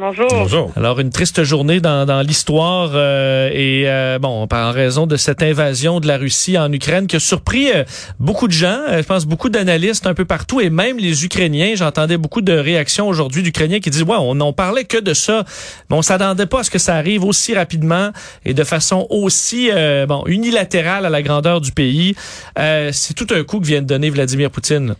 Bonjour. 0.00 0.28
Bonjour. 0.30 0.72
Alors 0.76 1.00
une 1.00 1.10
triste 1.10 1.42
journée 1.42 1.80
dans, 1.80 2.06
dans 2.06 2.20
l'histoire 2.22 2.92
euh, 2.94 3.50
et 3.52 3.82
euh, 3.88 4.20
bon 4.20 4.46
en 4.48 4.70
raison 4.70 5.08
de 5.08 5.16
cette 5.16 5.42
invasion 5.42 5.98
de 5.98 6.06
la 6.06 6.18
Russie 6.18 6.56
en 6.56 6.72
Ukraine 6.72 7.08
qui 7.08 7.16
a 7.16 7.20
surpris 7.20 7.72
euh, 7.72 7.82
beaucoup 8.20 8.46
de 8.46 8.52
gens, 8.52 8.80
euh, 8.88 9.02
je 9.02 9.06
pense 9.06 9.26
beaucoup 9.26 9.48
d'analystes 9.48 10.06
un 10.06 10.14
peu 10.14 10.24
partout 10.24 10.60
et 10.60 10.70
même 10.70 10.98
les 10.98 11.24
Ukrainiens. 11.24 11.72
J'entendais 11.74 12.16
beaucoup 12.16 12.42
de 12.42 12.52
réactions 12.52 13.08
aujourd'hui 13.08 13.42
d'Ukrainiens 13.42 13.80
qui 13.80 13.90
disent 13.90 14.04
ouais 14.04 14.16
on 14.16 14.36
n'en 14.36 14.52
parlait 14.52 14.84
que 14.84 14.98
de 14.98 15.14
ça, 15.14 15.44
mais 15.90 15.96
on 15.96 16.02
s'attendait 16.02 16.46
pas 16.46 16.60
à 16.60 16.62
ce 16.62 16.70
que 16.70 16.78
ça 16.78 16.94
arrive 16.94 17.24
aussi 17.24 17.56
rapidement 17.56 18.10
et 18.44 18.54
de 18.54 18.62
façon 18.62 19.04
aussi 19.10 19.68
euh, 19.72 20.06
bon 20.06 20.22
unilatérale 20.26 21.06
à 21.06 21.10
la 21.10 21.22
grandeur 21.22 21.60
du 21.60 21.72
pays. 21.72 22.14
c'est 22.56 23.14
tout 23.14 23.34
un 23.34 23.42
coup 23.42 23.58
que 23.58 23.66
vient 23.66 23.82
de 23.82 23.86
donner 23.86 24.10
Vladimir 24.10 24.52
Poutine. 24.52 24.94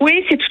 Oui, 0.00 0.12
c'est 0.28 0.36
tout 0.36 0.47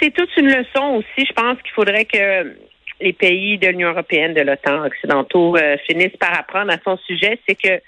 c'est 0.00 0.12
toute 0.12 0.36
une 0.36 0.48
leçon 0.48 0.96
aussi. 0.96 1.26
Je 1.26 1.32
pense 1.32 1.60
qu'il 1.62 1.72
faudrait 1.72 2.04
que 2.04 2.56
les 3.00 3.12
pays 3.12 3.58
de 3.58 3.68
l'Union 3.68 3.90
européenne, 3.90 4.34
de 4.34 4.42
l'OTAN 4.42 4.84
occidentaux 4.84 5.56
euh, 5.56 5.76
finissent 5.88 6.16
par 6.18 6.38
apprendre 6.38 6.72
à 6.72 6.78
son 6.84 6.96
sujet, 6.98 7.38
c'est 7.46 7.54
que 7.54 7.82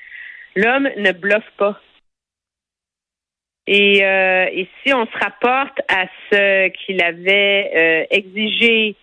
l'homme 0.56 0.88
ne 0.96 1.12
bluffe 1.12 1.50
pas. 1.56 1.80
Et, 3.66 4.04
euh, 4.04 4.46
si 4.82 4.92
on 4.92 5.06
se 5.06 5.18
rapporte 5.18 5.80
à 5.88 6.06
ce 6.30 6.68
qu'il 6.68 7.02
avait 7.02 7.70
euh, 7.74 8.06
exigé 8.10 8.96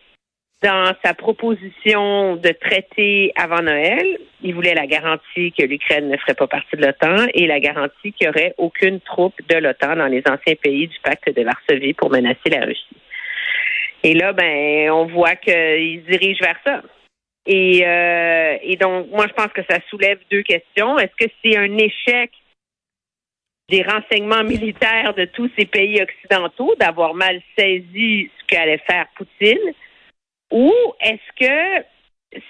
dans 0.62 0.94
sa 1.04 1.14
proposition 1.16 2.36
de 2.36 2.50
traité 2.50 3.32
avant 3.36 3.64
Noël, 3.64 4.06
il 4.44 4.54
voulait 4.54 4.76
la 4.76 4.86
garantie 4.86 5.52
que 5.58 5.66
l'Ukraine 5.66 6.08
ne 6.08 6.18
ferait 6.18 6.36
pas 6.36 6.48
partie 6.48 6.76
de 6.76 6.86
l'OTAN 6.86 7.28
et 7.34 7.48
la 7.48 7.60
garantie 7.60 8.14
qu'il 8.14 8.28
n'y 8.28 8.30
aurait 8.30 8.54
aucune 8.58 9.00
troupe 9.02 9.36
de 9.50 9.58
l'OTAN 9.58 9.96
dans 9.96 10.08
les 10.08 10.22
anciens 10.30 10.56
pays 10.56 10.88
du 10.88 11.00
pacte 11.04 11.36
de 11.36 11.44
Varsovie 11.44 11.94
pour 11.94 12.12
menacer 12.12 12.50
la 12.52 12.66
Russie. 12.66 12.98
Et 14.04 14.14
là, 14.14 14.34
ben, 14.34 14.92
on 14.92 15.06
voit 15.06 15.36
qu'il 15.36 16.04
se 16.06 16.12
dirige 16.12 16.40
vers 16.42 16.58
ça. 16.66 16.82
Et, 17.48 17.86
euh, 17.86 18.58
et 18.62 18.76
donc, 18.76 19.10
moi, 19.10 19.26
je 19.28 19.34
pense 19.34 19.52
que 19.54 19.62
ça 19.68 19.80
soulève 19.90 20.20
deux 20.30 20.44
questions. 20.44 21.00
Est-ce 21.00 21.26
que 21.26 21.32
c'est 21.44 21.58
un 21.58 21.76
échec 21.78 22.32
des 23.70 23.82
renseignements 23.84 24.44
militaires 24.44 25.14
de 25.16 25.26
tous 25.26 25.50
ces 25.58 25.66
pays 25.66 26.02
occidentaux 26.02 26.76
d'avoir 26.80 27.16
mal 27.16 27.42
saisi 27.58 28.30
ce 28.38 28.46
qu'allait 28.48 28.82
faire 28.90 29.08
Poutine? 29.16 29.74
Ou 30.52 30.74
est-ce 31.00 31.46
que 31.46 31.86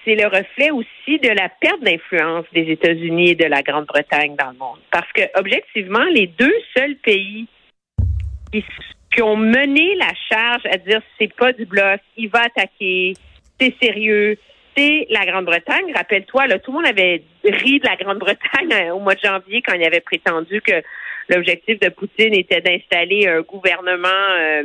c'est 0.04 0.14
le 0.14 0.26
reflet 0.26 0.70
aussi 0.70 1.18
de 1.18 1.28
la 1.28 1.48
perte 1.48 1.80
d'influence 1.82 2.46
des 2.52 2.70
États-Unis 2.70 3.30
et 3.30 3.34
de 3.34 3.46
la 3.46 3.62
Grande-Bretagne 3.62 4.36
dans 4.36 4.50
le 4.50 4.58
monde? 4.58 4.78
Parce 4.90 5.10
que, 5.12 5.22
objectivement, 5.38 6.04
les 6.04 6.26
deux 6.26 6.54
seuls 6.76 6.96
pays 6.96 7.46
qui, 8.52 9.22
ont 9.22 9.36
mené 9.36 9.94
la 9.96 10.12
charge 10.30 10.62
à 10.66 10.78
dire 10.78 11.00
c'est 11.18 11.32
pas 11.34 11.52
du 11.52 11.66
bluff, 11.66 12.00
il 12.16 12.28
va 12.28 12.42
attaquer, 12.42 13.12
c'est 13.60 13.74
sérieux, 13.80 14.38
c'est 14.76 15.06
la 15.10 15.24
Grande-Bretagne. 15.26 15.92
Rappelle-toi, 15.94 16.46
là, 16.46 16.58
tout 16.58 16.72
le 16.72 16.78
monde 16.78 16.86
avait 16.86 17.22
ri 17.44 17.78
de 17.78 17.86
la 17.86 17.96
Grande-Bretagne 17.96 18.72
euh, 18.72 18.94
au 18.94 19.00
mois 19.00 19.14
de 19.14 19.20
janvier 19.20 19.62
quand 19.62 19.74
il 19.74 19.84
avait 19.84 20.00
prétendu 20.00 20.60
que 20.62 20.82
l'objectif 21.28 21.78
de 21.78 21.88
Poutine 21.90 22.34
était 22.34 22.60
d'installer 22.60 23.28
un 23.28 23.42
gouvernement 23.42 24.08
euh, 24.08 24.64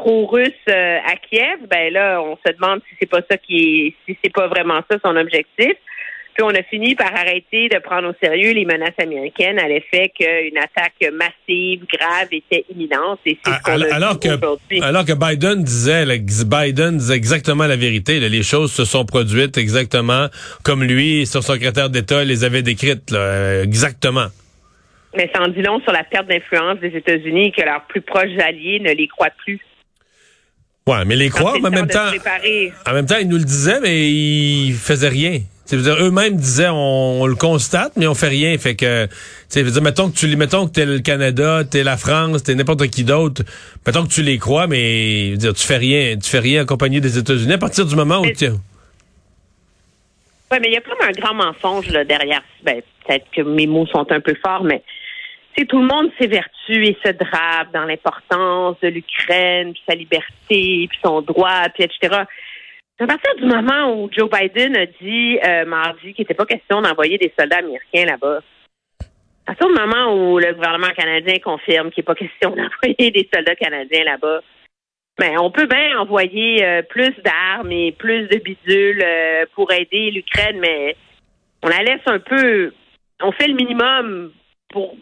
pro-russe 0.00 0.52
euh, 0.68 0.98
à 1.04 1.16
Kiev, 1.16 1.66
ben 1.70 1.92
là, 1.92 2.22
on 2.22 2.36
se 2.36 2.52
demande 2.54 2.80
si 2.88 2.96
c'est 2.98 3.10
pas 3.10 3.20
ça 3.30 3.36
qui 3.36 3.58
est, 3.58 3.94
si 4.06 4.18
c'est 4.22 4.32
pas 4.32 4.48
vraiment 4.48 4.80
ça 4.90 4.96
son 5.04 5.14
objectif. 5.16 5.74
Puis 6.32 6.44
on 6.44 6.50
a 6.50 6.62
fini 6.62 6.94
par 6.94 7.12
arrêter 7.14 7.68
de 7.68 7.78
prendre 7.80 8.08
au 8.08 8.14
sérieux 8.22 8.52
les 8.52 8.64
menaces 8.64 8.98
américaines 8.98 9.58
à 9.58 9.68
l'effet 9.68 10.10
qu'une 10.16 10.56
attaque 10.56 11.12
massive, 11.12 11.84
grave 11.92 12.28
était 12.30 12.64
imminente. 12.72 13.18
Et 13.26 13.36
c'est 13.44 13.52
ce 13.52 13.62
qu'on 13.62 13.82
a 13.82 13.94
alors 13.94 14.18
que 14.18 14.28
aujourd'hui. 14.28 14.80
alors 14.80 15.04
que 15.04 15.12
Biden 15.12 15.62
disait 15.62 16.06
là, 16.06 16.14
Biden 16.16 16.96
disait 16.96 17.16
exactement 17.16 17.66
la 17.66 17.76
vérité. 17.76 18.20
là. 18.20 18.28
les 18.28 18.42
choses 18.42 18.72
se 18.72 18.84
sont 18.84 19.04
produites 19.04 19.58
exactement 19.58 20.28
comme 20.64 20.82
lui, 20.82 21.26
son 21.26 21.42
secrétaire 21.42 21.90
d'État 21.90 22.24
les 22.24 22.44
avait 22.44 22.62
décrites. 22.62 23.10
là, 23.10 23.18
euh, 23.18 23.64
exactement. 23.64 24.28
Mais 25.16 25.28
ça 25.34 25.42
en 25.42 25.48
dit 25.48 25.62
long 25.62 25.80
sur 25.80 25.92
la 25.92 26.04
perte 26.04 26.28
d'influence 26.28 26.78
des 26.78 26.96
États-Unis 26.96 27.48
et 27.48 27.50
que 27.52 27.66
leurs 27.66 27.84
plus 27.86 28.00
proches 28.00 28.38
alliés 28.38 28.78
ne 28.78 28.92
les 28.92 29.08
croient 29.08 29.34
plus. 29.44 29.60
Ouais, 30.86 31.04
mais 31.04 31.14
les 31.16 31.28
croire, 31.28 31.56
mais 31.60 31.68
en 31.68 31.70
même 31.70 31.86
temps 31.86 32.10
en 32.86 32.92
même 32.94 33.06
temps, 33.06 33.18
ils 33.20 33.28
nous 33.28 33.36
le 33.38 33.44
disaient, 33.44 33.80
mais 33.80 34.10
ils 34.10 34.72
faisaient 34.74 35.08
rien. 35.08 35.38
Tu 35.38 35.76
sais, 35.76 35.76
je 35.76 35.82
veux 35.82 35.94
dire, 35.94 36.02
eux-mêmes 36.04 36.34
disaient, 36.36 36.68
on, 36.68 37.22
on 37.22 37.26
le 37.26 37.36
constate, 37.36 37.92
mais 37.96 38.08
on 38.08 38.14
fait 38.14 38.28
rien. 38.28 38.56
Fait 38.58 38.74
que, 38.74 39.06
tu 39.52 39.62
dire, 39.62 39.82
mettons 39.82 40.10
que 40.10 40.16
tu, 40.16 40.26
les- 40.26 40.34
mettons 40.34 40.66
que 40.66 40.72
t'es 40.72 40.86
le 40.86 40.98
Canada, 40.98 41.62
t'es 41.70 41.84
la 41.84 41.96
France, 41.96 42.42
t'es 42.42 42.54
n'importe 42.56 42.88
qui 42.88 43.04
d'autre. 43.04 43.42
Mettons 43.86 44.04
que 44.04 44.12
tu 44.12 44.22
les 44.22 44.38
crois, 44.38 44.66
mais, 44.66 45.36
dire, 45.36 45.54
tu 45.54 45.64
fais 45.64 45.76
rien, 45.76 46.16
tu 46.16 46.28
fais 46.28 46.40
rien 46.40 46.62
accompagné 46.62 47.00
des 47.00 47.18
États-Unis. 47.18 47.52
À 47.52 47.58
partir 47.58 47.84
du 47.86 47.94
moment 47.94 48.20
où, 48.20 48.26
tiens, 48.34 48.56
Oui, 50.50 50.58
mais 50.60 50.68
il 50.68 50.72
y 50.72 50.76
a 50.76 50.80
comme 50.80 50.98
un 51.06 51.12
grand 51.12 51.34
mensonge 51.34 51.86
là, 51.90 52.04
derrière. 52.04 52.42
Ben, 52.64 52.80
peut-être 53.06 53.26
que 53.36 53.42
mes 53.42 53.68
mots 53.68 53.86
sont 53.86 54.06
un 54.10 54.20
peu 54.20 54.34
forts, 54.42 54.64
mais 54.64 54.82
sais, 55.56 55.66
tout 55.66 55.78
le 55.78 55.86
monde 55.86 56.10
s'évertue 56.18 56.84
et 56.84 56.96
se 57.04 57.12
drape 57.12 57.72
dans 57.72 57.84
l'importance 57.84 58.76
de 58.80 58.88
l'Ukraine, 58.88 59.72
puis 59.72 59.82
sa 59.88 59.94
liberté, 59.94 60.86
puis 60.88 60.98
son 61.04 61.22
droit, 61.22 61.68
puis 61.74 61.84
etc. 61.84 62.24
À 62.98 63.06
partir 63.06 63.34
du 63.36 63.46
moment 63.46 63.94
où 63.94 64.10
Joe 64.12 64.28
Biden 64.28 64.76
a 64.76 64.86
dit 64.86 65.38
euh, 65.42 65.64
mardi 65.64 66.12
qu'il 66.12 66.22
n'était 66.22 66.34
pas 66.34 66.44
question 66.44 66.82
d'envoyer 66.82 67.16
des 67.16 67.32
soldats 67.38 67.58
américains 67.58 68.04
là-bas, 68.04 68.40
à 69.46 69.54
partir 69.54 69.68
du 69.68 69.74
moment 69.74 70.14
où 70.14 70.38
le 70.38 70.52
gouvernement 70.52 70.90
canadien 70.90 71.38
confirme 71.38 71.90
qu'il 71.90 72.02
n'est 72.02 72.06
pas 72.06 72.14
question 72.14 72.50
d'envoyer 72.56 73.10
des 73.10 73.28
soldats 73.32 73.56
canadiens 73.56 74.04
là-bas, 74.04 74.40
ben, 75.18 75.38
on 75.38 75.50
peut 75.50 75.66
bien 75.66 75.98
envoyer 75.98 76.64
euh, 76.64 76.82
plus 76.82 77.12
d'armes 77.24 77.72
et 77.72 77.92
plus 77.92 78.28
de 78.28 78.36
bidules 78.36 79.02
euh, 79.02 79.44
pour 79.54 79.72
aider 79.72 80.10
l'Ukraine, 80.10 80.58
mais 80.60 80.96
on 81.62 81.68
la 81.68 81.82
laisse 81.82 82.06
un 82.06 82.18
peu. 82.18 82.72
On 83.22 83.32
fait 83.32 83.48
le 83.48 83.54
minimum 83.54 84.32
pour 84.70 84.96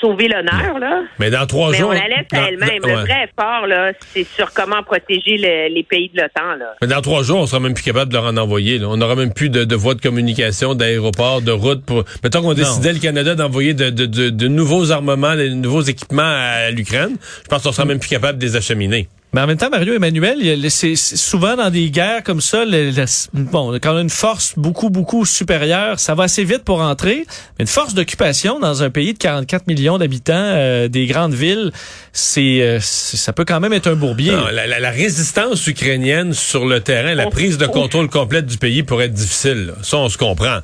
sauver 0.00 0.28
l'honneur, 0.28 0.78
là. 0.78 1.02
mais 1.18 1.30
dans 1.30 1.46
trois 1.46 1.70
Mais 1.70 1.76
jours. 1.78 1.90
on 1.90 1.92
la 1.92 2.08
laisse 2.08 2.26
dans- 2.32 2.42
à 2.42 2.48
elle-même. 2.48 2.80
Le 2.84 2.94
vrai 3.02 3.28
effort, 3.30 3.66
là, 3.66 3.92
c'est 4.12 4.24
sur 4.24 4.52
comment 4.52 4.82
protéger 4.82 5.36
le- 5.36 5.72
les 5.74 5.82
pays 5.82 6.10
de 6.14 6.20
l'OTAN, 6.22 6.56
là. 6.58 6.74
Mais 6.80 6.88
dans 6.88 7.00
trois 7.02 7.22
jours, 7.22 7.38
on 7.40 7.46
sera 7.46 7.60
même 7.60 7.74
plus 7.74 7.84
capable 7.84 8.10
de 8.10 8.16
leur 8.16 8.24
en 8.24 8.36
envoyer. 8.36 8.78
là. 8.78 8.88
On 8.88 8.96
n'aura 8.96 9.14
même 9.14 9.32
plus 9.32 9.50
de, 9.50 9.64
de 9.64 9.76
voies 9.76 9.94
de 9.94 10.00
communication, 10.00 10.74
d'aéroports, 10.74 11.42
de 11.42 11.52
routes. 11.52 11.84
Pour... 11.84 12.04
Mettons 12.22 12.42
qu'on 12.42 12.54
décidait, 12.54 12.92
le 12.94 12.98
Canada, 12.98 13.34
d'envoyer 13.34 13.74
de, 13.74 13.90
de, 13.90 14.06
de, 14.06 14.30
de 14.30 14.48
nouveaux 14.48 14.90
armements, 14.90 15.36
de 15.36 15.48
nouveaux 15.48 15.82
équipements 15.82 16.22
à 16.24 16.70
l'Ukraine. 16.70 17.16
Je 17.42 17.48
pense 17.48 17.62
qu'on 17.62 17.72
sera 17.72 17.84
même 17.84 17.98
plus 18.00 18.08
capable 18.10 18.38
de 18.38 18.44
les 18.46 18.56
acheminer. 18.56 19.08
Mais 19.34 19.40
en 19.40 19.48
même 19.48 19.56
temps, 19.56 19.68
Mario 19.68 19.94
Emmanuel, 19.94 20.70
c'est 20.70 20.94
souvent 20.94 21.56
dans 21.56 21.68
des 21.68 21.90
guerres 21.90 22.22
comme 22.22 22.40
ça, 22.40 22.64
le- 22.64 22.90
le- 22.92 23.04
bon, 23.42 23.76
quand 23.82 23.92
on 23.94 23.96
a 23.96 24.00
une 24.00 24.08
force 24.08 24.54
beaucoup, 24.56 24.90
beaucoup 24.90 25.26
supérieure, 25.26 25.98
ça 25.98 26.14
va 26.14 26.22
assez 26.24 26.44
vite 26.44 26.62
pour 26.62 26.80
entrer. 26.80 27.26
Mais 27.58 27.64
une 27.64 27.66
force 27.66 27.94
d'occupation 27.94 28.60
dans 28.60 28.84
un 28.84 28.90
pays 28.90 29.12
de 29.12 29.18
44 29.18 29.66
millions 29.66 29.98
d'habitants, 29.98 30.32
euh, 30.36 30.86
des 30.86 31.06
grandes 31.06 31.34
villes, 31.34 31.72
c'est, 32.12 32.62
euh, 32.62 32.78
ça 32.80 33.32
peut 33.32 33.44
quand 33.44 33.58
même 33.58 33.72
être 33.72 33.88
un 33.88 33.96
bourbier. 33.96 34.30
Non, 34.30 34.46
la, 34.52 34.68
la- 34.68 34.78
la 34.78 34.90
résistance 34.90 35.66
ukrainienne 35.66 36.32
sur 36.32 36.64
le 36.64 36.78
terrain, 36.78 37.14
la 37.14 37.26
On- 37.26 37.30
prise 37.30 37.58
de 37.58 37.66
on- 37.66 37.70
contrôle 37.70 38.08
complète 38.08 38.46
du 38.46 38.56
pays 38.56 38.84
pourrait 38.84 39.06
être 39.06 39.14
difficile. 39.14 39.66
là. 39.66 39.72
Ça, 39.82 39.96
on 39.96 40.08
se 40.08 40.16
comprend. 40.16 40.60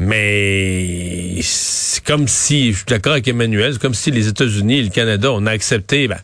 Mais 0.00 1.36
c'est 1.42 2.02
comme 2.04 2.26
si, 2.26 2.72
je 2.72 2.76
suis 2.78 2.86
d'accord 2.88 3.12
avec 3.12 3.28
Emmanuel, 3.28 3.74
c'est 3.74 3.80
comme 3.82 3.94
si 3.94 4.10
les 4.10 4.26
États-Unis 4.28 4.78
et 4.78 4.82
le 4.82 4.88
Canada, 4.88 5.30
on 5.32 5.46
a 5.46 5.50
accepté, 5.52 6.08
ben, 6.08 6.18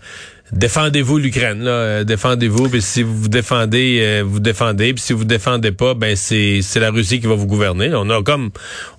défendez-vous 0.53 1.19
l'Ukraine, 1.19 1.63
là, 1.63 1.71
euh, 1.71 2.05
défendez-vous, 2.05 2.69
puis 2.69 2.83
si 2.83 3.03
vous 3.03 3.17
vous 3.17 3.29
défendez, 3.29 4.01
euh, 4.01 4.23
vous 4.25 4.41
défendez, 4.41 4.93
puis 4.95 5.03
si 5.03 5.13
vous 5.13 5.25
défendez 5.25 5.73
pas, 5.73 5.95
ben 5.95 6.17
c'est 6.17 6.61
c'est 6.63 6.81
la 6.81 6.91
Russie 6.91 7.21
qui 7.21 7.27
va 7.27 7.35
vous 7.35 7.47
gouverner. 7.47 7.91
On 7.95 8.09
a 8.11 8.23
comme, 8.23 8.51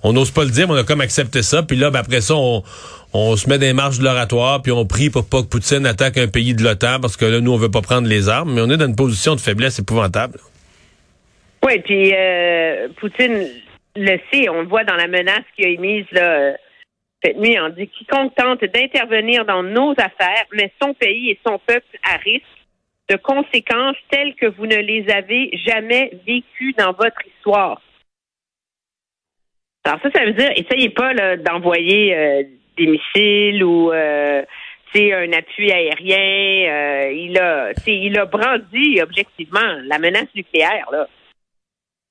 on 0.02 0.12
n'ose 0.12 0.30
pas 0.30 0.44
le 0.44 0.50
dire, 0.50 0.68
mais 0.68 0.74
on 0.74 0.78
a 0.78 0.84
comme 0.84 1.00
accepté 1.00 1.42
ça, 1.42 1.62
puis 1.62 1.76
là, 1.76 1.90
ben, 1.90 2.00
après 2.00 2.20
ça, 2.20 2.34
on, 2.36 2.62
on 3.12 3.36
se 3.36 3.48
met 3.48 3.58
des 3.58 3.72
marches 3.72 3.98
de 3.98 4.04
l'oratoire, 4.04 4.62
puis 4.62 4.72
on 4.72 4.84
prie 4.84 5.10
pour 5.10 5.26
pas 5.26 5.42
que 5.42 5.48
Poutine 5.48 5.86
attaque 5.86 6.18
un 6.18 6.28
pays 6.28 6.54
de 6.54 6.62
l'OTAN, 6.62 7.00
parce 7.00 7.16
que 7.16 7.24
là, 7.24 7.40
nous, 7.40 7.52
on 7.52 7.56
veut 7.56 7.70
pas 7.70 7.82
prendre 7.82 8.08
les 8.08 8.28
armes, 8.28 8.54
mais 8.54 8.60
on 8.60 8.70
est 8.70 8.76
dans 8.76 8.86
une 8.86 8.96
position 8.96 9.34
de 9.34 9.40
faiblesse 9.40 9.78
épouvantable. 9.78 10.38
Oui, 11.64 11.80
puis 11.84 12.12
euh, 12.14 12.88
Poutine 13.00 13.48
le 13.96 14.18
sait, 14.30 14.48
on 14.48 14.62
le 14.62 14.68
voit 14.68 14.84
dans 14.84 14.94
la 14.94 15.08
menace 15.08 15.42
qu'il 15.56 15.66
a 15.66 15.68
émise 15.70 16.06
là, 16.12 16.52
cette 17.22 17.38
nuit. 17.38 17.58
On 17.60 17.68
dit 17.70 17.88
quiconque 17.88 18.34
tente 18.34 18.64
d'intervenir 18.64 19.44
dans 19.44 19.62
nos 19.62 19.92
affaires 19.92 20.44
met 20.52 20.72
son 20.80 20.94
pays 20.94 21.30
et 21.30 21.38
son 21.46 21.58
peuple 21.58 21.98
à 22.04 22.16
risque 22.16 22.44
de 23.08 23.16
conséquences 23.16 23.96
telles 24.10 24.34
que 24.34 24.46
vous 24.46 24.66
ne 24.66 24.76
les 24.76 25.08
avez 25.10 25.50
jamais 25.66 26.12
vécues 26.26 26.74
dans 26.76 26.92
votre 26.92 27.26
histoire. 27.26 27.80
Alors 29.84 30.00
ça, 30.02 30.10
ça 30.10 30.24
veut 30.24 30.34
dire, 30.34 30.50
essayez 30.56 30.90
pas 30.90 31.14
d'envoyer 31.36 32.14
euh, 32.14 32.42
des 32.76 32.86
missiles 32.86 33.64
ou 33.64 33.90
euh, 33.90 34.42
un 34.94 35.32
appui 35.32 35.72
aérien. 35.72 36.70
Euh, 36.70 37.12
il 37.12 37.38
a, 37.38 37.72
il 37.86 38.18
a 38.18 38.26
brandi 38.26 39.00
objectivement 39.00 39.78
la 39.84 39.98
menace 39.98 40.28
nucléaire 40.34 40.86
là. 40.92 41.08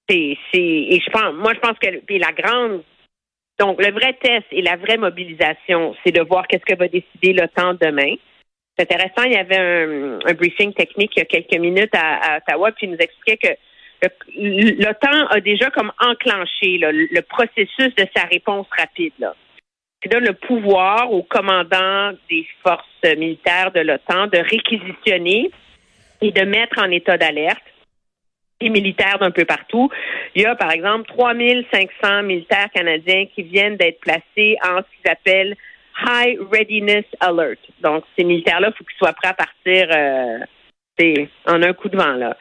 C'est, 0.10 0.38
et 0.54 1.02
je 1.06 1.10
pense, 1.12 1.34
moi 1.34 1.54
je 1.54 1.60
pense 1.60 1.78
que 1.80 1.88
la 2.18 2.32
grande, 2.32 2.82
donc 3.60 3.84
le 3.84 3.92
vrai 3.92 4.14
test 4.22 4.46
et 4.52 4.62
la 4.62 4.76
vraie 4.76 4.98
mobilisation, 4.98 5.96
c'est 6.04 6.12
de 6.12 6.22
voir 6.22 6.48
qu'est-ce 6.48 6.66
que 6.66 6.78
va 6.78 6.88
décider 6.88 7.34
l'OTAN 7.34 7.74
demain. 7.76 8.16
C'est 8.78 8.92
intéressant, 8.92 9.24
il 9.24 9.34
y 9.34 9.38
avait 9.38 9.58
un, 9.58 10.34
briefing 10.34 10.74
technique 10.74 11.12
il 11.16 11.20
y 11.20 11.22
a 11.24 11.26
quelques 11.26 11.60
minutes 11.60 11.94
à, 11.96 12.38
Ottawa, 12.38 12.72
puis 12.72 12.86
il 12.86 12.92
nous 12.92 12.98
expliquait 13.00 13.38
que 13.38 13.54
l'OTAN 14.36 15.28
a 15.30 15.40
déjà 15.40 15.72
comme 15.72 15.92
enclenché 16.00 16.78
le 16.78 17.22
processus 17.22 17.96
de 17.96 18.06
sa 18.16 18.24
réponse 18.26 18.68
rapide. 18.78 19.14
Là 19.18 19.34
qui 20.02 20.10
donne 20.10 20.26
le 20.26 20.34
pouvoir 20.34 21.12
au 21.12 21.24
commandant 21.24 22.12
des 22.30 22.46
forces 22.64 23.18
militaires 23.18 23.72
de 23.72 23.80
l'OTAN 23.80 24.28
de 24.28 24.38
réquisitionner 24.38 25.52
et 26.22 26.32
de 26.32 26.42
mettre 26.44 26.80
en 26.80 26.92
état 26.92 27.18
d'alerte 27.18 27.64
les 28.62 28.70
militaires 28.70 29.20
d'un 29.20 29.32
peu 29.32 29.46
partout. 29.46 29.90
Il 30.36 30.42
y 30.42 30.46
a, 30.46 30.56
par 30.56 30.72
exemple, 30.72 31.08
3500 31.08 32.24
militaires 32.24 32.70
canadiens 32.74 33.26
qui 33.34 33.44
viennent 33.44 33.78
d'être 33.78 34.00
placés 34.00 34.58
en 34.64 34.78
ce 34.78 35.02
qu'ils 35.02 35.12
appellent 35.12 35.56
High 36.06 36.40
Readiness 36.52 37.06
Alert. 37.20 37.60
Donc, 37.82 38.04
ces 38.18 38.24
militaires-là, 38.24 38.70
il 38.70 38.78
faut 38.78 38.84
qu'ils 38.84 38.98
soient 38.98 39.14
prêts 39.14 39.30
à 39.30 39.34
partir 39.34 39.88
euh, 39.96 41.26
en 41.46 41.62
un 41.62 41.74
coup 41.74 41.90
de 41.90 41.98
vent. 41.98 42.14
Là. 42.14 42.38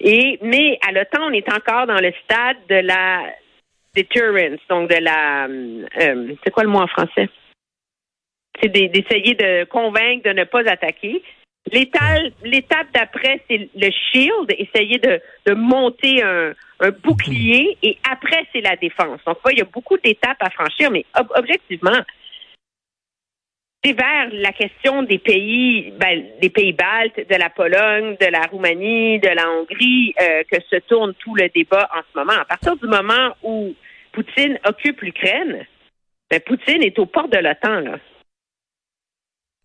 Et, 0.00 0.38
mais 0.42 0.78
à 0.86 0.92
l'OTAN, 0.92 1.28
on 1.28 1.32
est 1.32 1.52
encore 1.52 1.86
dans 1.86 2.00
le 2.00 2.12
stade 2.24 2.58
de 2.68 2.76
la 2.76 3.22
deterrence, 3.96 4.60
donc 4.68 4.90
de 4.90 5.02
la, 5.02 5.46
euh, 5.46 6.34
c'est 6.44 6.50
quoi 6.50 6.64
le 6.64 6.68
mot 6.68 6.80
en 6.80 6.86
français? 6.86 7.28
C'est 8.60 8.68
d'essayer 8.68 9.34
de 9.34 9.64
convaincre 9.64 10.24
de 10.24 10.32
ne 10.32 10.44
pas 10.44 10.68
attaquer. 10.70 11.22
L'étape 11.72 12.86
d'après, 12.94 13.42
c'est 13.48 13.68
le 13.74 13.90
shield, 13.90 14.54
essayer 14.56 14.98
de, 14.98 15.54
monter 15.54 16.22
un, 16.22 16.52
bouclier, 17.02 17.76
et 17.82 17.98
après, 18.10 18.46
c'est 18.52 18.60
la 18.60 18.76
défense. 18.76 19.20
Donc, 19.26 19.38
il 19.50 19.58
y 19.58 19.62
a 19.62 19.64
beaucoup 19.64 19.96
d'étapes 19.96 20.36
à 20.40 20.50
franchir, 20.50 20.90
mais 20.90 21.04
objectivement, 21.34 21.98
c'est 23.82 23.92
vers 23.92 24.28
la 24.32 24.52
question 24.52 25.02
des 25.02 25.18
pays, 25.18 25.92
ben, 25.98 26.24
des 26.40 26.50
pays 26.50 26.72
baltes, 26.72 27.16
de 27.16 27.34
la 27.36 27.50
Pologne, 27.50 28.16
de 28.20 28.26
la 28.26 28.42
Roumanie, 28.42 29.18
de 29.20 29.28
la 29.28 29.48
Hongrie, 29.50 30.14
euh, 30.20 30.42
que 30.50 30.60
se 30.70 30.76
tourne 30.88 31.14
tout 31.14 31.34
le 31.34 31.48
débat 31.54 31.88
en 31.94 32.00
ce 32.00 32.18
moment. 32.18 32.40
À 32.40 32.44
partir 32.44 32.76
du 32.76 32.86
moment 32.86 33.34
où 33.42 33.74
Poutine 34.12 34.58
occupe 34.66 35.02
l'Ukraine, 35.02 35.66
ben, 36.30 36.40
Poutine 36.40 36.82
est 36.82 36.98
au 36.98 37.06
port 37.06 37.28
de 37.28 37.38
l'OTAN, 37.38 37.80
là. 37.80 37.98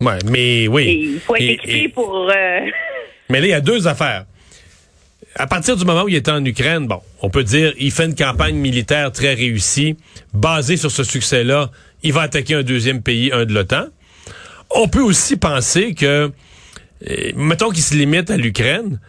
Ouais, 0.01 0.17
mais 0.29 0.67
oui. 0.67 1.11
il 1.13 1.19
faut 1.19 1.35
être 1.35 1.43
équipé 1.43 1.87
pour. 1.89 2.27
Euh, 2.29 2.59
mais 3.29 3.39
là, 3.39 3.47
il 3.47 3.49
y 3.51 3.53
a 3.53 3.61
deux 3.61 3.87
affaires. 3.87 4.25
À 5.35 5.47
partir 5.47 5.77
du 5.77 5.85
moment 5.85 6.03
où 6.03 6.09
il 6.09 6.15
était 6.15 6.31
en 6.31 6.43
Ukraine, 6.43 6.87
bon, 6.87 6.99
on 7.21 7.29
peut 7.29 7.43
dire 7.43 7.73
il 7.79 7.91
fait 7.91 8.05
une 8.05 8.15
campagne 8.15 8.55
militaire 8.55 9.11
très 9.11 9.33
réussie, 9.33 9.95
basée 10.33 10.75
sur 10.75 10.91
ce 10.91 11.03
succès-là. 11.03 11.69
Il 12.03 12.13
va 12.13 12.21
attaquer 12.21 12.55
un 12.55 12.63
deuxième 12.63 13.01
pays, 13.01 13.31
un 13.31 13.45
de 13.45 13.53
l'OTAN. 13.53 13.85
On 14.71 14.87
peut 14.87 15.01
aussi 15.01 15.37
penser 15.37 15.93
que, 15.93 16.31
euh, 17.07 17.31
mettons 17.35 17.69
qu'il 17.69 17.83
se 17.83 17.93
limite 17.93 18.31
à 18.31 18.37
l'Ukraine, 18.37 18.99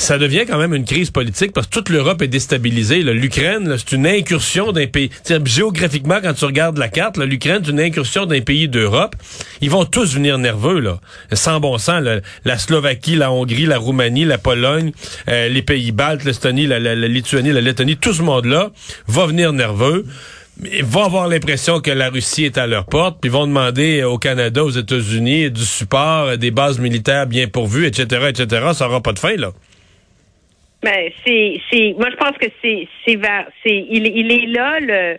ça 0.00 0.16
devient 0.16 0.44
quand 0.48 0.56
même 0.56 0.74
une 0.74 0.86
crise 0.86 1.10
politique 1.10 1.52
parce 1.52 1.66
que 1.66 1.72
toute 1.72 1.90
l'Europe 1.90 2.22
est 2.22 2.28
déstabilisée. 2.28 3.02
L'Ukraine, 3.02 3.76
c'est 3.76 3.92
une 3.92 4.06
incursion 4.06 4.72
d'un 4.72 4.86
pays. 4.86 5.10
géographiquement, 5.44 6.20
quand 6.22 6.32
tu 6.32 6.46
regardes 6.46 6.78
la 6.78 6.88
carte, 6.88 7.18
l'Ukraine, 7.18 7.60
c'est 7.62 7.70
une 7.70 7.80
incursion 7.80 8.24
d'un 8.24 8.40
pays 8.40 8.66
d'Europe. 8.66 9.14
Ils 9.60 9.68
vont 9.68 9.84
tous 9.84 10.14
venir 10.14 10.38
nerveux, 10.38 10.80
là. 10.80 11.00
Sans 11.34 11.60
bon 11.60 11.76
sens, 11.76 12.02
la 12.44 12.58
Slovaquie, 12.58 13.14
la 13.14 13.30
Hongrie, 13.30 13.66
la 13.66 13.76
Roumanie, 13.76 14.24
la 14.24 14.38
Pologne, 14.38 14.92
euh, 15.28 15.48
les 15.48 15.62
pays 15.62 15.92
baltes, 15.92 16.24
l'Estonie, 16.24 16.66
la, 16.66 16.78
Lituanie, 16.94 17.52
la 17.52 17.60
Lettonie, 17.60 17.98
tout 17.98 18.14
ce 18.14 18.22
monde-là 18.22 18.70
va 19.06 19.26
venir 19.26 19.52
nerveux. 19.52 20.06
Ils 20.72 20.84
vont 20.84 21.04
avoir 21.04 21.28
l'impression 21.28 21.80
que 21.80 21.90
la 21.90 22.08
Russie 22.08 22.44
est 22.44 22.56
à 22.56 22.66
leur 22.66 22.86
porte, 22.86 23.18
puis 23.20 23.28
vont 23.28 23.46
demander 23.46 24.02
au 24.02 24.16
Canada, 24.16 24.64
aux 24.64 24.70
États-Unis, 24.70 25.50
du 25.50 25.64
support, 25.64 26.38
des 26.38 26.50
bases 26.50 26.78
militaires 26.78 27.26
bien 27.26 27.48
pourvues, 27.48 27.86
etc., 27.86 28.28
etc. 28.30 28.68
Ça 28.72 28.86
n'aura 28.86 29.02
pas 29.02 29.12
de 29.12 29.18
fin, 29.18 29.36
là. 29.36 29.52
Ben, 30.82 31.10
c'est, 31.24 31.60
c'est, 31.70 31.94
moi, 31.98 32.08
je 32.10 32.16
pense 32.16 32.36
que 32.38 32.46
c'est, 32.62 32.88
c'est 33.04 33.18
c'est, 33.62 33.86
il, 33.90 34.06
il 34.06 34.32
est 34.32 34.46
là 34.46 34.80
le, 34.80 35.18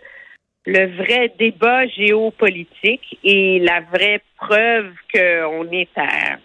le 0.66 0.96
vrai 0.96 1.32
débat 1.38 1.86
géopolitique 1.86 3.18
et 3.22 3.58
la 3.60 3.80
vraie 3.80 4.22
preuve 4.36 4.92
qu'on 5.12 5.70
est 5.70 5.90
à 5.96 6.38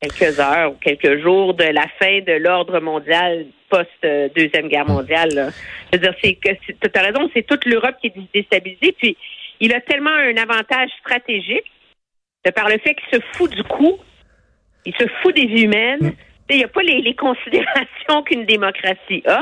quelques 0.00 0.38
heures 0.38 0.72
ou 0.72 0.74
quelques 0.74 1.22
jours 1.22 1.54
de 1.54 1.64
la 1.64 1.86
fin 1.98 2.20
de 2.20 2.32
l'ordre 2.32 2.80
mondial 2.80 3.46
post-deuxième 3.68 4.68
guerre 4.68 4.86
mondiale. 4.86 5.52
Je 5.92 5.98
veux 5.98 6.02
dire, 6.02 6.14
c'est 6.22 6.34
que, 6.34 6.50
tu 6.50 6.98
raison, 7.00 7.28
c'est 7.34 7.46
toute 7.46 7.64
l'Europe 7.64 7.96
qui 8.00 8.08
est 8.08 8.14
déstabilisée. 8.32 8.94
Puis, 8.98 9.16
il 9.60 9.74
a 9.74 9.80
tellement 9.80 10.10
un 10.10 10.36
avantage 10.36 10.90
stratégique 11.00 11.70
de 12.44 12.50
par 12.50 12.68
le 12.68 12.78
fait 12.78 12.94
qu'il 12.94 13.18
se 13.18 13.24
fout 13.32 13.50
du 13.50 13.64
coup, 13.64 13.98
il 14.84 14.94
se 14.94 15.06
fout 15.20 15.34
des 15.34 15.62
humaines, 15.62 16.02
mm. 16.02 16.12
Il 16.50 16.58
n'y 16.58 16.64
a 16.64 16.68
pas 16.68 16.82
les, 16.82 17.14
considérations 17.14 18.22
qu'une 18.26 18.44
démocratie 18.46 19.22
a 19.26 19.40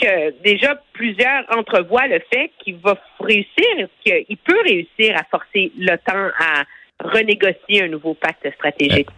que 0.00 0.42
déjà 0.42 0.80
plusieurs 0.94 1.44
entrevoient 1.56 2.06
le 2.08 2.20
fait 2.32 2.50
qu'il 2.62 2.76
va 2.76 2.96
réussir, 3.20 3.88
qu'il 4.04 4.36
peut 4.38 4.60
réussir 4.64 5.16
à 5.16 5.24
forcer 5.30 5.70
l'OTAN 5.78 6.30
à 6.38 6.64
renégocier 7.04 7.84
un 7.84 7.88
nouveau 7.88 8.14
pacte 8.14 8.46
stratégique. 8.54 9.08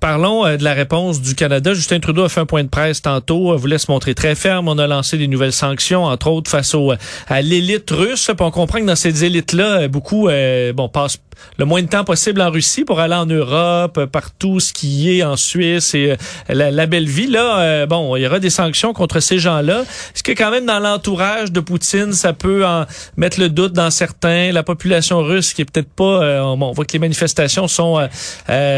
Parlons 0.00 0.46
euh, 0.46 0.56
de 0.56 0.62
la 0.62 0.74
réponse 0.74 1.20
du 1.20 1.34
Canada. 1.34 1.74
Justin 1.74 1.98
Trudeau 1.98 2.22
a 2.22 2.28
fait 2.28 2.40
un 2.40 2.46
point 2.46 2.62
de 2.62 2.68
presse 2.68 3.02
tantôt, 3.02 3.56
voulait 3.56 3.78
se 3.78 3.90
montrer 3.90 4.14
très 4.14 4.36
ferme. 4.36 4.68
On 4.68 4.78
a 4.78 4.86
lancé 4.86 5.18
des 5.18 5.26
nouvelles 5.26 5.52
sanctions, 5.52 6.04
entre 6.04 6.30
autres 6.30 6.50
face 6.50 6.74
au, 6.74 6.92
à 7.26 7.42
l'élite 7.42 7.90
russe. 7.90 8.26
Puis 8.26 8.46
on 8.46 8.50
comprend 8.52 8.78
que 8.78 8.84
dans 8.84 8.96
ces 8.96 9.24
élites-là, 9.24 9.82
euh, 9.82 9.88
beaucoup 9.88 10.28
euh, 10.28 10.72
bon 10.72 10.88
passent 10.88 11.20
le 11.58 11.64
moins 11.64 11.82
de 11.82 11.88
temps 11.88 12.04
possible 12.04 12.40
en 12.40 12.50
Russie 12.50 12.84
pour 12.84 13.00
aller 13.00 13.14
en 13.14 13.26
Europe, 13.26 14.04
partout 14.06 14.60
skier 14.60 15.24
en 15.24 15.36
Suisse 15.36 15.94
et 15.94 16.16
la, 16.48 16.86
belle 16.86 17.08
vie. 17.08 17.26
Là, 17.26 17.86
bon, 17.86 18.16
il 18.16 18.22
y 18.22 18.26
aura 18.26 18.38
des 18.38 18.50
sanctions 18.50 18.92
contre 18.92 19.20
ces 19.20 19.38
gens-là. 19.38 19.82
Est-ce 20.14 20.22
que 20.22 20.32
quand 20.32 20.50
même 20.50 20.66
dans 20.66 20.78
l'entourage 20.78 21.52
de 21.52 21.60
Poutine, 21.60 22.12
ça 22.12 22.32
peut 22.32 22.64
en 22.66 22.86
mettre 23.16 23.40
le 23.40 23.48
doute 23.48 23.72
dans 23.72 23.90
certains, 23.90 24.52
la 24.52 24.62
population 24.62 25.20
russe 25.20 25.52
qui 25.52 25.62
est 25.62 25.64
peut-être 25.64 25.90
pas. 25.90 26.54
bon, 26.56 26.68
on 26.68 26.72
voit 26.72 26.84
que 26.84 26.92
les 26.92 26.98
manifestations 26.98 27.68
sont 27.68 28.08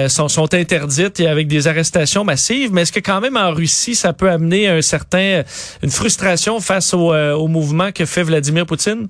sont, 0.08 0.28
sont 0.28 0.54
interdites 0.54 1.20
et 1.20 1.26
avec 1.26 1.48
des 1.48 1.68
arrestations 1.68 2.24
massives, 2.24 2.72
mais 2.72 2.82
est-ce 2.82 2.92
que 2.92 3.00
quand 3.00 3.20
même 3.20 3.36
en 3.36 3.52
Russie, 3.52 3.94
ça 3.94 4.12
peut 4.12 4.30
amener 4.30 4.68
un 4.68 4.82
certain, 4.82 5.42
une 5.82 5.90
frustration 5.90 6.60
face 6.60 6.94
euh, 6.94 7.32
au 7.32 7.48
mouvement 7.48 7.92
que 7.92 8.04
fait 8.04 8.22
Vladimir 8.22 8.66
Poutine? 8.66 9.08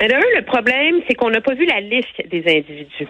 Mais 0.00 0.08
d'un, 0.08 0.20
le 0.36 0.42
problème, 0.42 1.00
c'est 1.06 1.14
qu'on 1.14 1.30
n'a 1.30 1.40
pas 1.40 1.54
vu 1.54 1.66
la 1.66 1.80
liste 1.80 2.26
des 2.28 2.44
individus. 2.46 3.08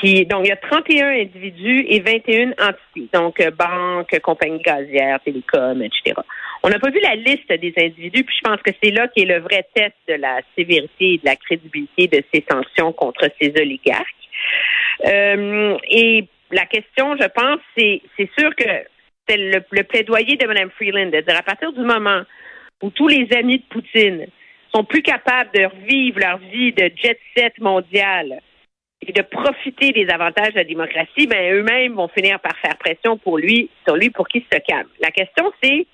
Qui, 0.00 0.26
donc, 0.26 0.44
il 0.44 0.48
y 0.48 0.52
a 0.52 0.56
31 0.56 1.08
individus 1.08 1.84
et 1.88 2.00
21 2.00 2.50
entités, 2.50 3.08
donc 3.12 3.40
euh, 3.40 3.50
banques, 3.50 4.18
compagnies 4.20 4.60
gazières, 4.60 5.18
télécom, 5.24 5.82
etc. 5.82 6.20
On 6.62 6.68
n'a 6.68 6.78
pas 6.78 6.90
vu 6.90 7.00
la 7.00 7.14
liste 7.14 7.48
des 7.48 7.72
individus, 7.78 8.24
puis 8.24 8.36
je 8.36 8.48
pense 8.48 8.60
que 8.62 8.70
c'est 8.82 8.90
là 8.90 9.08
qui 9.08 9.22
est 9.22 9.26
le 9.26 9.40
vrai 9.40 9.66
test 9.74 9.94
de 10.08 10.14
la 10.14 10.40
sévérité 10.56 11.14
et 11.14 11.18
de 11.18 11.24
la 11.24 11.36
crédibilité 11.36 12.06
de 12.08 12.22
ces 12.32 12.44
sanctions 12.50 12.92
contre 12.92 13.30
ces 13.40 13.52
oligarques. 13.58 14.04
Euh, 15.06 15.76
et 15.88 16.26
la 16.50 16.66
question, 16.66 17.16
je 17.16 17.26
pense, 17.28 17.60
c'est 17.76 18.02
c'est 18.16 18.30
sûr 18.38 18.54
que 18.56 18.68
c'est 19.28 19.36
le, 19.36 19.82
plaidoyer 19.84 20.36
de 20.36 20.46
Mme 20.46 20.70
Freeland 20.70 21.10
de 21.10 21.20
dire 21.20 21.36
à 21.36 21.42
partir 21.42 21.72
du 21.72 21.80
moment 21.80 22.22
où 22.82 22.90
tous 22.90 23.08
les 23.08 23.28
amis 23.36 23.58
de 23.58 23.64
Poutine 23.68 24.26
sont 24.74 24.84
plus 24.84 25.02
capables 25.02 25.50
de 25.54 25.64
revivre 25.64 26.18
leur 26.18 26.38
vie 26.38 26.72
de 26.72 26.90
jet 26.96 27.18
set 27.36 27.58
mondial 27.58 28.40
et 29.06 29.12
de 29.12 29.22
profiter 29.22 29.92
des 29.92 30.08
avantages 30.10 30.52
de 30.52 30.58
la 30.58 30.64
démocratie, 30.64 31.26
ben 31.26 31.54
eux-mêmes 31.54 31.94
vont 31.94 32.08
finir 32.08 32.40
par 32.40 32.56
faire 32.58 32.76
pression 32.78 33.16
pour 33.16 33.38
lui, 33.38 33.70
sur 33.86 33.96
lui 33.96 34.10
pour 34.10 34.26
qu'il 34.28 34.42
se 34.42 34.58
calme. 34.58 34.88
La 35.00 35.10
question, 35.10 35.52
c'est 35.62 35.86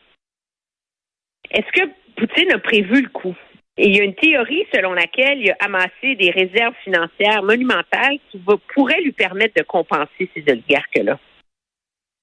est-ce 1.51 1.73
que 1.73 1.89
Poutine 2.17 2.53
a 2.53 2.59
prévu 2.59 3.03
le 3.03 3.09
coup? 3.09 3.37
Et 3.77 3.89
il 3.89 3.97
y 3.97 4.01
a 4.01 4.05
une 4.05 4.15
théorie 4.15 4.65
selon 4.73 4.93
laquelle 4.93 5.41
il 5.41 5.51
a 5.51 5.57
amassé 5.61 6.15
des 6.15 6.31
réserves 6.31 6.75
financières 6.85 7.43
monumentales 7.43 8.19
qui 8.31 8.39
va, 8.47 8.55
pourraient 8.75 9.01
lui 9.01 9.13
permettre 9.13 9.55
de 9.57 9.65
compenser 9.65 10.31
ces 10.33 10.45
oligarques-là. 10.49 11.19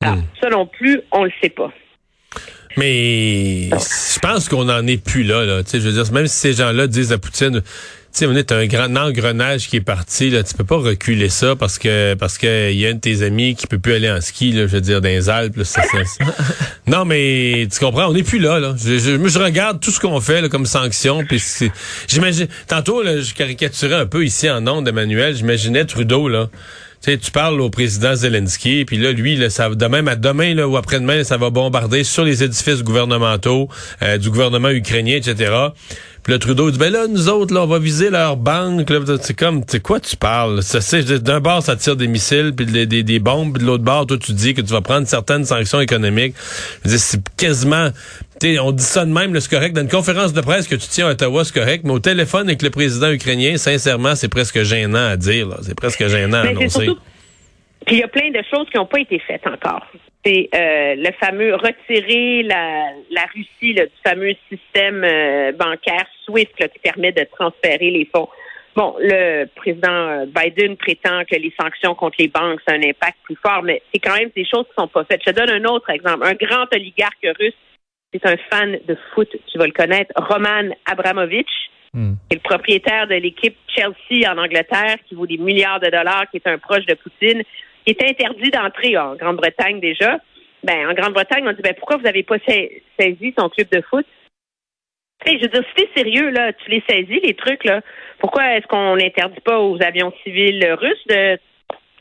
Ah, 0.03 0.15
hmm. 0.15 0.23
ça 0.41 0.49
non 0.49 0.65
plus, 0.65 1.01
on 1.11 1.25
le 1.25 1.31
sait 1.41 1.49
pas. 1.49 1.71
Mais 2.77 3.69
je 3.69 4.19
pense 4.19 4.49
qu'on 4.49 4.65
n'en 4.65 4.85
est 4.87 5.03
plus 5.03 5.23
là. 5.23 5.45
là. 5.45 5.61
Je 5.71 5.77
veux 5.77 5.91
dire, 6.03 6.11
même 6.13 6.27
si 6.27 6.37
ces 6.37 6.53
gens-là 6.53 6.87
disent 6.87 7.11
à 7.11 7.17
Poutine, 7.17 7.61
sais, 8.11 8.25
on 8.25 8.35
est 8.35 8.51
un 8.51 8.65
grand 8.65 8.95
engrenage 8.95 9.67
qui 9.67 9.77
est 9.77 9.81
parti. 9.81 10.29
Là, 10.29 10.43
tu 10.43 10.53
peux 10.53 10.63
pas 10.63 10.77
reculer 10.77 11.29
ça 11.29 11.55
parce 11.55 11.79
que 11.79 12.13
parce 12.15 12.37
que 12.37 12.71
y 12.71 12.85
a 12.85 12.89
un 12.89 12.95
de 12.95 12.99
tes 12.99 13.23
amis 13.23 13.55
qui 13.55 13.67
peut 13.67 13.79
plus 13.79 13.93
aller 13.93 14.11
en 14.11 14.21
ski. 14.21 14.51
Là, 14.51 14.67
je 14.67 14.73
veux 14.73 14.81
dire, 14.81 15.01
dans 15.01 15.09
les 15.09 15.29
Alpes. 15.29 15.57
Là, 15.57 15.63
ça, 15.63 15.83
ça, 15.83 15.97
non, 16.87 17.05
mais 17.05 17.67
tu 17.71 17.79
comprends, 17.79 18.07
on 18.07 18.13
n'est 18.13 18.23
plus 18.23 18.39
là. 18.39 18.59
là. 18.59 18.75
Je, 18.77 18.97
je, 18.97 19.27
je 19.27 19.39
regarde 19.39 19.79
tout 19.79 19.91
ce 19.91 19.99
qu'on 19.99 20.19
fait 20.19 20.41
là, 20.41 20.49
comme 20.49 20.65
sanction. 20.65 21.23
Puis 21.25 21.41
j'imagine. 22.07 22.47
Tantôt, 22.67 23.01
là, 23.01 23.21
je 23.21 23.33
caricaturais 23.33 23.95
un 23.95 24.05
peu 24.05 24.25
ici 24.25 24.49
en 24.49 24.65
ondes, 24.67 24.87
Emmanuel. 24.87 25.35
J'imaginais 25.35 25.85
Trudeau 25.85 26.27
là. 26.27 26.49
Tu 27.03 27.09
sais, 27.11 27.17
tu 27.17 27.31
parles 27.31 27.59
au 27.59 27.71
président 27.71 28.13
Zelensky, 28.13 28.85
puis 28.85 28.97
là, 28.97 29.11
lui, 29.11 29.35
là, 29.35 29.49
ça, 29.49 29.69
demain, 29.69 30.05
à 30.05 30.15
demain 30.15 30.53
là, 30.53 30.67
ou 30.67 30.77
après-demain, 30.77 31.23
ça 31.23 31.35
va 31.37 31.49
bombarder 31.49 32.03
sur 32.03 32.23
les 32.23 32.43
édifices 32.43 32.83
gouvernementaux 32.83 33.69
euh, 34.03 34.19
du 34.19 34.29
gouvernement 34.29 34.69
ukrainien, 34.69 35.15
etc. 35.15 35.51
Puis 36.23 36.33
le 36.33 36.39
Trudeau 36.39 36.69
dit, 36.69 36.77
ben 36.77 36.91
là, 36.91 37.07
nous 37.07 37.29
autres, 37.29 37.53
là, 37.53 37.63
on 37.63 37.67
va 37.67 37.79
viser 37.79 38.11
leur 38.11 38.37
banque. 38.37 38.87
C'est 39.21 39.33
comme, 39.33 39.65
tu 39.65 39.79
quoi 39.79 39.99
tu 39.99 40.15
parles? 40.15 40.61
D'un 41.21 41.39
bord, 41.39 41.63
ça 41.63 41.75
tire 41.75 41.95
des 41.95 42.07
missiles, 42.07 42.53
puis 42.55 42.65
des, 42.67 42.85
des, 42.85 43.01
des, 43.01 43.19
bombes, 43.19 43.53
puis 43.53 43.63
de 43.63 43.67
l'autre 43.67 43.83
bord, 43.83 44.05
toi, 44.05 44.17
tu 44.19 44.33
dis 44.33 44.53
que 44.53 44.61
tu 44.61 44.71
vas 44.71 44.81
prendre 44.81 45.07
certaines 45.07 45.45
sanctions 45.45 45.81
économiques. 45.81 46.35
C'est 46.85 47.21
quasiment... 47.37 47.89
on 48.59 48.71
dit 48.71 48.83
ça 48.83 49.05
de 49.05 49.11
même, 49.11 49.39
c'est 49.39 49.49
correct. 49.49 49.75
Dans 49.75 49.81
une 49.81 49.89
conférence 49.89 50.33
de 50.33 50.41
presse 50.41 50.67
que 50.67 50.75
tu 50.75 50.87
tiens 50.87 51.07
à 51.07 51.11
Ottawa, 51.11 51.43
c'est 51.43 51.53
correct, 51.55 51.83
mais 51.85 51.93
au 51.93 51.99
téléphone 51.99 52.47
avec 52.47 52.61
le 52.61 52.69
président 52.69 53.09
ukrainien, 53.09 53.57
sincèrement, 53.57 54.15
c'est 54.15 54.29
presque 54.29 54.61
gênant 54.61 55.07
à 55.07 55.17
dire. 55.17 55.47
C'est 55.63 55.75
presque 55.75 56.07
gênant 56.07 56.37
à 56.37 56.49
annoncer. 56.49 56.89
Puis 57.85 57.95
il 57.95 57.99
y 57.99 58.03
a 58.03 58.07
plein 58.07 58.29
de 58.29 58.41
choses 58.49 58.69
qui 58.69 58.77
n'ont 58.77 58.85
pas 58.85 58.99
été 58.99 59.19
faites 59.19 59.45
encore. 59.47 59.85
C'est 60.23 60.49
euh, 60.53 60.95
le 60.95 61.11
fameux 61.19 61.55
retirer 61.55 62.43
la, 62.43 62.91
la 63.09 63.25
Russie 63.33 63.73
du 63.73 63.87
fameux 64.05 64.35
système 64.49 65.03
euh, 65.03 65.51
bancaire 65.53 66.05
SWIFT 66.25 66.55
qui 66.55 66.79
permet 66.79 67.11
de 67.11 67.25
transférer 67.31 67.89
les 67.89 68.07
fonds. 68.13 68.29
Bon, 68.75 68.95
le 68.99 69.45
président 69.55 70.25
Biden 70.27 70.77
prétend 70.77 71.25
que 71.25 71.35
les 71.35 71.53
sanctions 71.59 71.93
contre 71.93 72.15
les 72.19 72.29
banques, 72.29 72.61
c'est 72.65 72.73
un 72.73 72.89
impact 72.89 73.17
plus 73.23 73.35
fort, 73.35 73.63
mais 73.63 73.81
c'est 73.93 73.99
quand 73.99 74.15
même 74.15 74.29
des 74.33 74.45
choses 74.45 74.65
qui 74.67 74.73
sont 74.77 74.87
pas 74.87 75.03
faites. 75.03 75.21
Je 75.25 75.31
te 75.31 75.35
donne 75.35 75.49
un 75.49 75.65
autre 75.65 75.89
exemple. 75.89 76.25
Un 76.25 76.35
grand 76.35 76.73
oligarque 76.73 77.27
russe, 77.37 77.57
c'est 78.13 78.25
un 78.25 78.37
fan 78.49 78.79
de 78.87 78.97
foot, 79.13 79.29
tu 79.51 79.57
vas 79.57 79.65
le 79.65 79.73
connaître, 79.73 80.13
Roman 80.15 80.73
Abramovich, 80.85 81.49
hmm. 81.93 82.13
qui 82.29 82.35
est 82.37 82.41
le 82.43 82.49
propriétaire 82.49 83.07
de 83.07 83.15
l'équipe 83.15 83.57
Chelsea 83.67 84.31
en 84.31 84.37
Angleterre, 84.37 84.97
qui 85.07 85.15
vaut 85.15 85.27
des 85.27 85.37
milliards 85.37 85.81
de 85.81 85.89
dollars, 85.89 86.29
qui 86.31 86.37
est 86.37 86.47
un 86.47 86.57
proche 86.57 86.85
de 86.85 86.93
Poutine 86.93 87.43
qui 87.85 87.91
est 87.91 88.09
interdit 88.09 88.51
d'entrer 88.51 88.97
en 88.97 89.15
Grande-Bretagne 89.15 89.79
déjà. 89.79 90.19
Ben, 90.63 90.89
en 90.89 90.93
Grande-Bretagne, 90.93 91.47
on 91.47 91.53
dit 91.53 91.61
ben 91.61 91.73
pourquoi 91.73 91.97
vous 91.97 92.03
n'avez 92.03 92.23
pas 92.23 92.37
saisi 92.45 93.33
son 93.37 93.49
club 93.49 93.67
de 93.71 93.81
foot? 93.81 94.05
je 95.25 95.33
veux 95.33 95.47
dire, 95.47 95.63
si 95.69 95.75
t'es 95.75 95.89
sérieux, 95.95 96.29
là, 96.29 96.51
tu 96.53 96.71
les 96.71 96.83
saisis, 96.89 97.19
les 97.23 97.35
trucs, 97.35 97.63
là. 97.63 97.81
Pourquoi 98.19 98.55
est-ce 98.55 98.65
qu'on 98.67 98.95
n'interdit 98.95 99.39
pas 99.41 99.59
aux 99.59 99.81
avions 99.81 100.11
civils 100.23 100.65
russes 100.73 101.07
de 101.07 101.37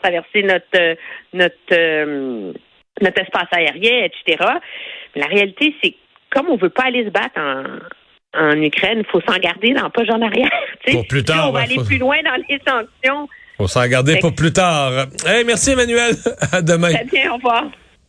traverser 0.03 0.43
notre 0.43 0.97
notre 1.33 1.55
euh, 1.73 2.53
notre 3.01 3.21
espace 3.21 3.49
aérien, 3.53 4.05
etc. 4.05 4.45
Mais 5.15 5.23
la 5.23 5.27
réalité, 5.27 5.75
c'est 5.83 5.95
comme 6.31 6.49
on 6.49 6.57
veut 6.57 6.71
pas 6.71 6.85
aller 6.85 7.05
se 7.05 7.11
battre 7.11 7.39
en, 7.39 7.65
en 8.35 8.63
Ukraine, 8.63 9.01
il 9.01 9.07
faut 9.07 9.21
s'en 9.21 9.39
garder 9.39 9.73
dans 9.73 9.91
pas 9.91 10.03
en 10.13 10.23
arrière. 10.23 10.51
Pour 10.91 11.07
plus 11.07 11.25
tard. 11.25 11.49
on 11.49 11.53
va 11.53 11.61
aller 11.61 11.77
plus 11.87 11.99
loin 11.99 12.19
dans 12.23 12.43
les 12.49 12.61
sanctions. 12.67 13.29
Faut 13.61 13.69
s'en 13.69 13.87
garder 13.87 14.17
pour 14.21 14.35
plus 14.35 14.55
tard. 14.55 15.09
Hey, 15.27 15.45
merci 15.45 15.73
Emmanuel. 15.73 16.17
À 16.53 16.63
demain. 16.63 16.95
Très 16.95 17.05
bien, 17.05 17.31
au 17.31 17.35
revoir. 17.35 17.65